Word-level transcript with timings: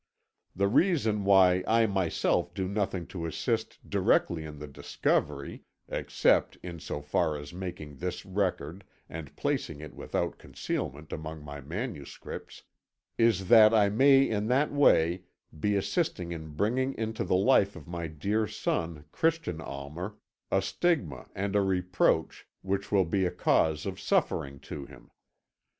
The 0.55 0.67
reason 0.67 1.25
why 1.25 1.63
I 1.67 1.85
myself 1.85 2.55
do 2.55 2.67
nothing 2.67 3.05
to 3.13 3.27
assist 3.27 3.87
directly 3.87 4.43
in 4.43 4.57
the 4.57 4.65
discovery 4.65 5.61
(except 5.87 6.57
in 6.63 6.79
so 6.79 7.01
far 7.03 7.37
as 7.37 7.53
making 7.53 7.97
this 7.97 8.25
record 8.25 8.83
and 9.07 9.35
placing 9.35 9.79
it 9.79 9.93
without 9.93 10.39
concealment 10.39 11.13
among 11.13 11.43
my 11.45 11.61
manuscripts) 11.61 12.63
is 13.19 13.47
that 13.49 13.75
I 13.75 13.89
may 13.89 14.27
in 14.27 14.47
that 14.47 14.73
way 14.73 15.25
be 15.59 15.75
assisting 15.75 16.31
in 16.31 16.55
bringing 16.55 16.95
into 16.95 17.23
the 17.23 17.35
life 17.35 17.75
of 17.75 17.87
my 17.87 18.07
dear 18.07 18.47
son, 18.47 19.05
Christian 19.11 19.61
Almer, 19.61 20.15
a 20.49 20.63
stigma 20.63 21.29
and 21.35 21.55
a 21.55 21.61
reproach 21.61 22.47
which 22.63 22.91
will 22.91 23.05
be 23.05 23.27
a 23.27 23.29
cause 23.31 23.85
of 23.85 23.99
suffering 23.99 24.59
to 24.61 24.87
him. 24.87 25.11